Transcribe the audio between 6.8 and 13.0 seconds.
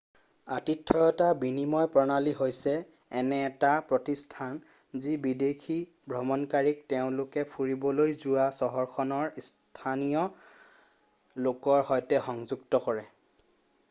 তেওঁলোকে ফুৰিবলৈ যোৱা চহৰখনৰ স্থানীয় লোকৰ সৈতে সংযুক্ত